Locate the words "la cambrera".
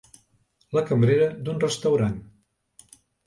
0.77-1.27